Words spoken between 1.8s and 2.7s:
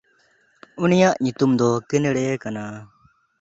ᱠᱤᱱᱲᱮᱭ ᱠᱟᱱᱟ᱾